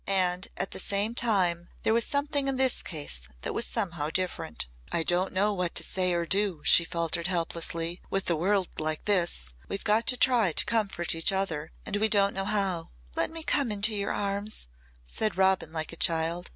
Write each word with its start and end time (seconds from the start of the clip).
And 0.07 0.47
at 0.57 0.71
the 0.71 0.79
same 0.79 1.13
time 1.13 1.69
there 1.83 1.93
was 1.93 2.07
something 2.07 2.47
in 2.47 2.57
this 2.57 2.81
case 2.81 3.27
that 3.43 3.53
was 3.53 3.67
somehow 3.67 4.09
different. 4.09 4.65
"I 4.91 5.03
don't 5.03 5.31
know 5.31 5.53
what 5.53 5.75
to 5.75 5.83
say 5.83 6.13
or 6.13 6.25
do," 6.25 6.63
she 6.65 6.83
faltered 6.85 7.27
helplessly. 7.27 8.01
"With 8.09 8.25
the 8.25 8.35
world 8.35 8.69
like 8.79 9.05
this 9.05 9.53
we've 9.67 9.83
got 9.83 10.07
to 10.07 10.17
try 10.17 10.53
to 10.53 10.65
comfort 10.65 11.13
each 11.13 11.31
other 11.31 11.71
and 11.85 11.97
we 11.97 12.09
don't 12.09 12.33
know 12.33 12.45
how." 12.45 12.89
"Let 13.15 13.29
me 13.29 13.43
come 13.43 13.71
into 13.71 13.93
your 13.93 14.11
arms," 14.11 14.67
said 15.05 15.37
Robin 15.37 15.71
like 15.71 15.93
a 15.93 15.97
child. 16.07 16.49